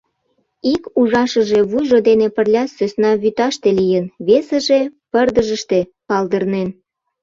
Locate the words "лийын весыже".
3.79-4.81